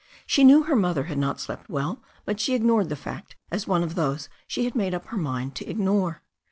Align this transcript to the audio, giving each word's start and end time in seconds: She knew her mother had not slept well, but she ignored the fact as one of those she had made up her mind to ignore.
She 0.25 0.43
knew 0.43 0.63
her 0.63 0.75
mother 0.75 1.03
had 1.03 1.19
not 1.19 1.39
slept 1.39 1.69
well, 1.69 2.01
but 2.25 2.39
she 2.39 2.55
ignored 2.55 2.89
the 2.89 2.95
fact 2.95 3.35
as 3.51 3.67
one 3.67 3.83
of 3.83 3.93
those 3.93 4.29
she 4.47 4.65
had 4.65 4.73
made 4.73 4.95
up 4.95 5.05
her 5.09 5.17
mind 5.17 5.53
to 5.57 5.69
ignore. 5.69 6.23